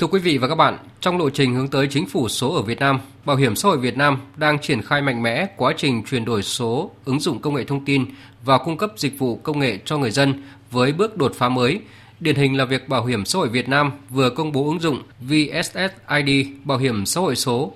[0.00, 2.62] Thưa quý vị và các bạn, trong lộ trình hướng tới chính phủ số ở
[2.62, 6.02] Việt Nam, Bảo hiểm xã hội Việt Nam đang triển khai mạnh mẽ quá trình
[6.10, 8.04] chuyển đổi số, ứng dụng công nghệ thông tin
[8.44, 11.80] và cung cấp dịch vụ công nghệ cho người dân với bước đột phá mới.
[12.20, 15.02] Điển hình là việc Bảo hiểm xã hội Việt Nam vừa công bố ứng dụng
[15.20, 17.72] VSSID Bảo hiểm xã hội số.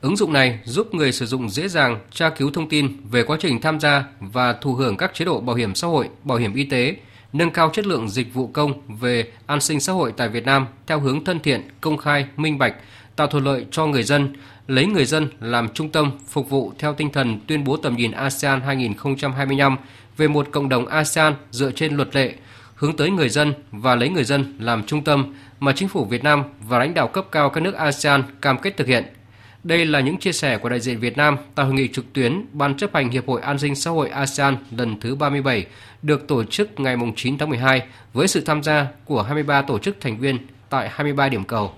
[0.00, 3.36] Ứng dụng này giúp người sử dụng dễ dàng tra cứu thông tin về quá
[3.40, 6.54] trình tham gia và thụ hưởng các chế độ bảo hiểm xã hội, bảo hiểm
[6.54, 6.96] y tế,
[7.32, 10.66] nâng cao chất lượng dịch vụ công về an sinh xã hội tại Việt Nam
[10.86, 12.74] theo hướng thân thiện, công khai, minh bạch,
[13.16, 14.32] tạo thuận lợi cho người dân,
[14.66, 18.12] lấy người dân làm trung tâm, phục vụ theo tinh thần tuyên bố tầm nhìn
[18.12, 19.76] ASEAN 2025
[20.16, 22.34] về một cộng đồng ASEAN dựa trên luật lệ,
[22.74, 26.24] hướng tới người dân và lấy người dân làm trung tâm mà chính phủ Việt
[26.24, 29.04] Nam và lãnh đạo cấp cao các nước ASEAN cam kết thực hiện–
[29.64, 32.46] đây là những chia sẻ của đại diện Việt Nam tại hội nghị trực tuyến
[32.52, 35.66] Ban chấp hành Hiệp hội An sinh xã hội ASEAN lần thứ 37
[36.02, 39.96] được tổ chức ngày 9 tháng 12 với sự tham gia của 23 tổ chức
[40.00, 40.38] thành viên
[40.70, 41.72] tại 23 điểm cầu.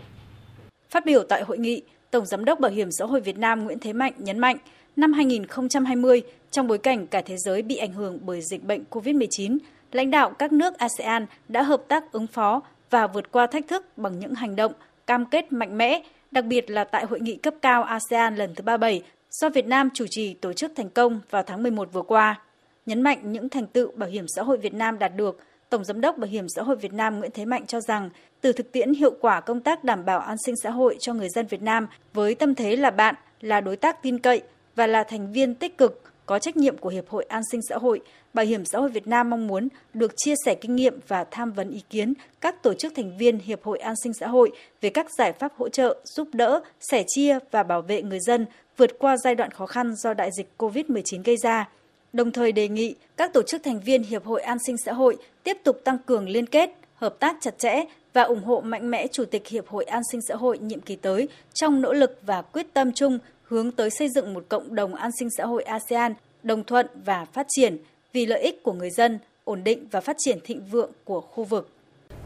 [0.90, 3.78] Phát biểu tại hội nghị, Tổng Giám đốc Bảo hiểm xã hội Việt Nam Nguyễn
[3.78, 4.56] Thế Mạnh nhấn mạnh,
[4.96, 9.58] năm 2020, trong bối cảnh cả thế giới bị ảnh hưởng bởi dịch bệnh COVID-19,
[9.92, 13.98] lãnh đạo các nước ASEAN đã hợp tác ứng phó và vượt qua thách thức
[13.98, 14.72] bằng những hành động,
[15.06, 16.02] cam kết mạnh mẽ
[16.34, 19.88] đặc biệt là tại hội nghị cấp cao ASEAN lần thứ 37 do Việt Nam
[19.94, 22.40] chủ trì tổ chức thành công vào tháng 11 vừa qua.
[22.86, 26.00] Nhấn mạnh những thành tựu bảo hiểm xã hội Việt Nam đạt được, Tổng Giám
[26.00, 28.10] đốc Bảo hiểm xã hội Việt Nam Nguyễn Thế Mạnh cho rằng,
[28.40, 31.28] từ thực tiễn hiệu quả công tác đảm bảo an sinh xã hội cho người
[31.28, 34.42] dân Việt Nam với tâm thế là bạn, là đối tác tin cậy
[34.76, 37.76] và là thành viên tích cực, có trách nhiệm của Hiệp hội An sinh xã
[37.76, 38.00] hội,
[38.34, 41.52] Bảo hiểm xã hội Việt Nam mong muốn được chia sẻ kinh nghiệm và tham
[41.52, 44.90] vấn ý kiến các tổ chức thành viên Hiệp hội An sinh xã hội về
[44.90, 48.98] các giải pháp hỗ trợ, giúp đỡ, sẻ chia và bảo vệ người dân vượt
[48.98, 51.68] qua giai đoạn khó khăn do đại dịch COVID-19 gây ra.
[52.12, 55.16] Đồng thời đề nghị các tổ chức thành viên Hiệp hội An sinh xã hội
[55.42, 59.06] tiếp tục tăng cường liên kết, hợp tác chặt chẽ và ủng hộ mạnh mẽ
[59.06, 62.42] Chủ tịch Hiệp hội An sinh xã hội nhiệm kỳ tới trong nỗ lực và
[62.42, 66.14] quyết tâm chung hướng tới xây dựng một cộng đồng an sinh xã hội ASEAN
[66.42, 67.76] đồng thuận và phát triển
[68.12, 71.44] vì lợi ích của người dân, ổn định và phát triển thịnh vượng của khu
[71.44, 71.68] vực.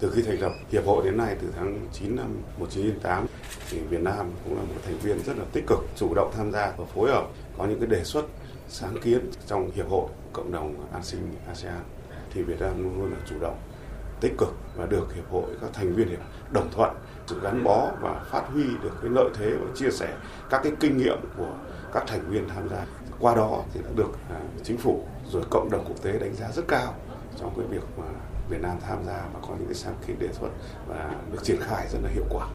[0.01, 3.27] Từ khi thành lập hiệp hội đến nay từ tháng 9 năm 1998
[3.71, 6.53] thì Việt Nam cũng là một thành viên rất là tích cực, chủ động tham
[6.53, 7.27] gia và phối hợp
[7.59, 8.25] có những cái đề xuất
[8.69, 11.81] sáng kiến trong hiệp hội cộng đồng an sinh ASEAN
[12.35, 13.57] thì Việt Nam luôn luôn là chủ động
[14.21, 16.21] tích cực và được hiệp hội các thành viên hiệp
[16.51, 16.91] đồng thuận
[17.27, 20.09] sự gắn bó và phát huy được cái lợi thế và chia sẻ
[20.51, 21.53] các cái kinh nghiệm của
[21.93, 22.87] các thành viên tham gia
[23.21, 26.51] qua đó thì đã được à, chính phủ rồi cộng đồng quốc tế đánh giá
[26.53, 26.95] rất cao
[27.41, 28.07] trong cái việc mà
[28.51, 30.49] Việt Nam tham gia và có những cái sáng kiến đề xuất
[30.89, 32.49] và được triển khai rất là hiệu quả.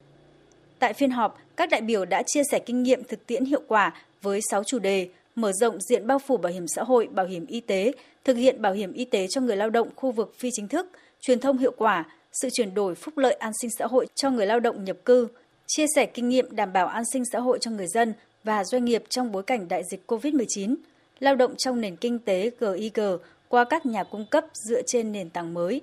[0.80, 3.94] Tại phiên họp, các đại biểu đã chia sẻ kinh nghiệm thực tiễn hiệu quả
[4.22, 7.46] với 6 chủ đề mở rộng diện bao phủ bảo hiểm xã hội, bảo hiểm
[7.46, 7.92] y tế,
[8.26, 10.88] thực hiện bảo hiểm y tế cho người lao động khu vực phi chính thức,
[11.28, 14.46] truyền thông hiệu quả, sự chuyển đổi phúc lợi an sinh xã hội cho người
[14.46, 15.28] lao động nhập cư,
[15.68, 18.14] chia sẻ kinh nghiệm đảm bảo an sinh xã hội cho người dân
[18.44, 20.76] và doanh nghiệp trong bối cảnh đại dịch COVID-19,
[21.20, 23.00] lao động trong nền kinh tế GIG
[23.48, 25.82] qua các nhà cung cấp dựa trên nền tảng mới.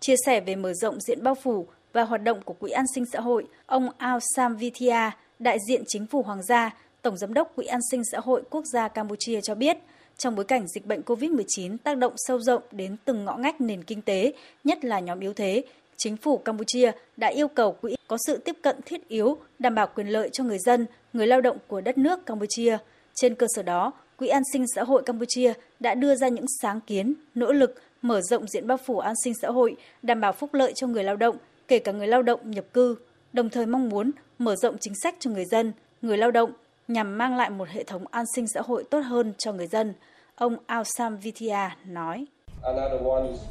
[0.00, 3.04] Chia sẻ về mở rộng diện bao phủ và hoạt động của Quỹ an sinh
[3.12, 7.52] xã hội, ông Ao Sam Vithia, đại diện chính phủ Hoàng gia, Tổng giám đốc
[7.56, 9.76] Quỹ an sinh xã hội quốc gia Campuchia cho biết,
[10.18, 13.82] trong bối cảnh dịch bệnh COVID-19 tác động sâu rộng đến từng ngõ ngách nền
[13.82, 14.32] kinh tế,
[14.64, 15.64] nhất là nhóm yếu thế,
[15.96, 19.86] chính phủ Campuchia đã yêu cầu quỹ có sự tiếp cận thiết yếu, đảm bảo
[19.94, 22.78] quyền lợi cho người dân, người lao động của đất nước Campuchia.
[23.14, 26.80] Trên cơ sở đó, Quỹ an sinh xã hội Campuchia đã đưa ra những sáng
[26.80, 30.54] kiến, nỗ lực mở rộng diện bao phủ an sinh xã hội, đảm bảo phúc
[30.54, 31.36] lợi cho người lao động,
[31.68, 32.96] kể cả người lao động nhập cư,
[33.32, 35.72] đồng thời mong muốn mở rộng chính sách cho người dân,
[36.02, 36.52] người lao động
[36.88, 39.94] nhằm mang lại một hệ thống an sinh xã hội tốt hơn cho người dân.
[40.36, 42.26] Ông Ausam Vitia nói.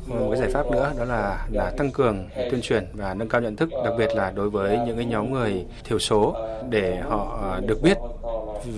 [0.08, 3.42] Một cái giải pháp nữa đó là là tăng cường tuyên truyền và nâng cao
[3.42, 6.36] nhận thức, đặc biệt là đối với những cái nhóm người thiểu số
[6.70, 7.98] để họ ờ, được biết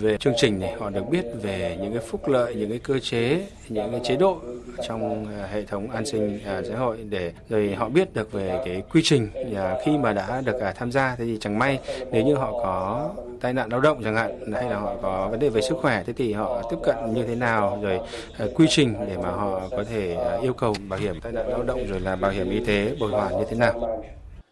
[0.02, 3.00] về chương trình này, họ được biết về những cái phúc lợi, những cái cơ
[3.00, 4.40] chế, những cái chế độ
[4.88, 8.62] trong à, hệ thống an sinh à, xã hội để rồi họ biết được về
[8.66, 11.16] cái quy trình à, khi mà đã được tham gia.
[11.16, 11.80] Thế thì chẳng may
[12.12, 13.10] nếu như họ có
[13.42, 16.04] tai nạn lao động chẳng hạn hay là họ có vấn đề về sức khỏe
[16.08, 18.00] thế thì họ tiếp cận như thế nào rồi
[18.56, 21.88] quy trình để mà họ có thể yêu cầu bảo hiểm tai nạn lao động
[21.88, 24.04] rồi là bảo hiểm y tế bồi hoàn như thế nào.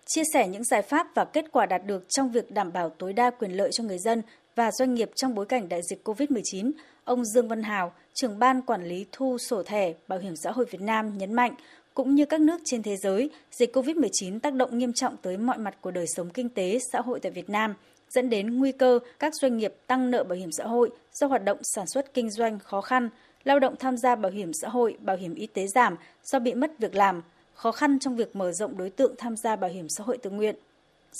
[0.05, 3.13] Chia sẻ những giải pháp và kết quả đạt được trong việc đảm bảo tối
[3.13, 4.21] đa quyền lợi cho người dân
[4.55, 6.71] và doanh nghiệp trong bối cảnh đại dịch COVID-19,
[7.03, 10.65] ông Dương Văn Hào, trưởng ban quản lý thu sổ thẻ Bảo hiểm xã hội
[10.65, 11.55] Việt Nam nhấn mạnh,
[11.93, 15.57] cũng như các nước trên thế giới, dịch COVID-19 tác động nghiêm trọng tới mọi
[15.57, 17.73] mặt của đời sống kinh tế, xã hội tại Việt Nam,
[18.09, 21.43] dẫn đến nguy cơ các doanh nghiệp tăng nợ bảo hiểm xã hội do hoạt
[21.43, 23.09] động sản xuất kinh doanh khó khăn,
[23.43, 26.53] lao động tham gia bảo hiểm xã hội, bảo hiểm y tế giảm do bị
[26.53, 27.21] mất việc làm,
[27.53, 30.29] khó khăn trong việc mở rộng đối tượng tham gia bảo hiểm xã hội tự
[30.29, 30.55] nguyện.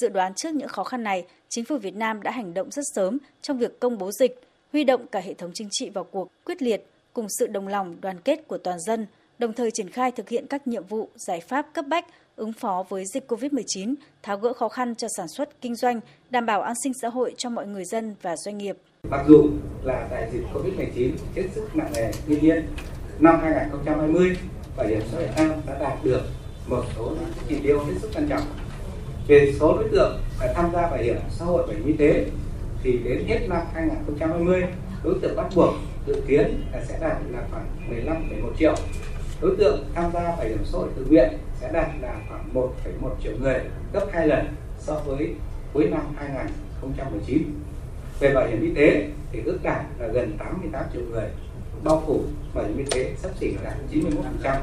[0.01, 2.83] Dự đoán trước những khó khăn này, chính phủ Việt Nam đã hành động rất
[2.95, 4.41] sớm trong việc công bố dịch,
[4.73, 7.95] huy động cả hệ thống chính trị vào cuộc quyết liệt cùng sự đồng lòng
[8.01, 9.07] đoàn kết của toàn dân,
[9.39, 12.05] đồng thời triển khai thực hiện các nhiệm vụ, giải pháp cấp bách
[12.35, 15.99] ứng phó với dịch COVID-19, tháo gỡ khó khăn cho sản xuất, kinh doanh,
[16.29, 18.77] đảm bảo an sinh xã hội cho mọi người dân và doanh nghiệp.
[19.09, 19.49] Mặc dù
[19.83, 22.67] là đại dịch COVID-19 hết sức nặng nề, tuy nhiên
[23.19, 24.37] năm 2020,
[24.77, 26.21] Bảo hiểm xã hội Việt Nam đã đạt được
[26.67, 28.43] một số những chỉ tiêu hết sức quan trọng.
[29.27, 30.19] Về số đối tượng
[30.55, 32.25] tham gia bảo hiểm xã hội bảo hiểm y tế
[32.83, 34.63] thì đến hết năm 2020,
[35.03, 35.73] đối tượng bắt buộc
[36.07, 38.75] dự kiến là sẽ đạt là khoảng 15,1 triệu.
[39.41, 41.29] Đối tượng tham gia bảo hiểm xã hội tự nguyện
[41.61, 43.59] sẽ đạt là khoảng 1,1 triệu người,
[43.93, 44.45] gấp hai lần
[44.79, 45.33] so với
[45.73, 47.43] cuối năm 2019.
[48.19, 51.29] Về bảo hiểm y tế thì ước đạt là gần 88 triệu người,
[51.83, 52.21] bao phủ
[52.53, 53.73] bảo hiểm y tế sắp xỉ đạt
[54.43, 54.59] 91%.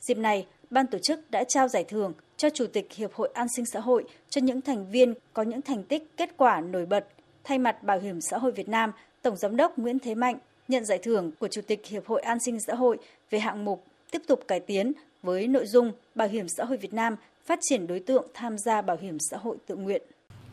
[0.00, 3.46] Dịp này, ban tổ chức đã trao giải thưởng cho Chủ tịch Hiệp hội An
[3.56, 7.06] sinh xã hội cho những thành viên có những thành tích kết quả nổi bật.
[7.44, 8.92] Thay mặt Bảo hiểm xã hội Việt Nam,
[9.22, 12.38] Tổng Giám đốc Nguyễn Thế Mạnh nhận giải thưởng của Chủ tịch Hiệp hội An
[12.40, 12.98] sinh xã hội
[13.30, 14.92] về hạng mục tiếp tục cải tiến
[15.22, 17.16] với nội dung Bảo hiểm xã hội Việt Nam
[17.46, 20.02] phát triển đối tượng tham gia bảo hiểm xã hội tự nguyện.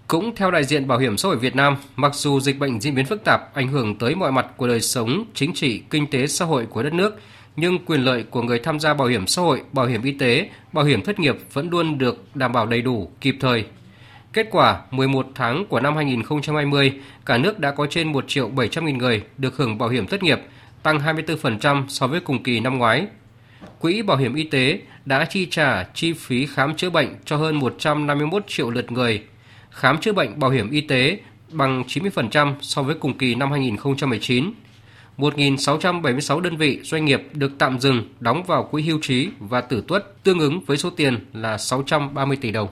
[0.07, 2.95] Cũng theo đại diện Bảo hiểm xã hội Việt Nam, mặc dù dịch bệnh diễn
[2.95, 6.27] biến phức tạp, ảnh hưởng tới mọi mặt của đời sống, chính trị, kinh tế,
[6.27, 7.19] xã hội của đất nước,
[7.55, 10.50] nhưng quyền lợi của người tham gia bảo hiểm xã hội, bảo hiểm y tế,
[10.73, 13.65] bảo hiểm thất nghiệp vẫn luôn được đảm bảo đầy đủ, kịp thời.
[14.33, 16.94] Kết quả, 11 tháng của năm 2020,
[17.25, 20.23] cả nước đã có trên 1 triệu 700 nghìn người được hưởng bảo hiểm thất
[20.23, 20.39] nghiệp,
[20.83, 23.07] tăng 24% so với cùng kỳ năm ngoái.
[23.79, 27.56] Quỹ Bảo hiểm Y tế đã chi trả chi phí khám chữa bệnh cho hơn
[27.56, 29.23] 151 triệu lượt người,
[29.69, 31.17] khám chữa bệnh bảo hiểm y tế
[31.51, 34.53] bằng 90% so với cùng kỳ năm 2019.
[35.18, 39.83] 1.676 đơn vị, doanh nghiệp được tạm dừng đóng vào quỹ hưu trí và tử
[39.88, 42.68] tuất tương ứng với số tiền là 630 tỷ đồng.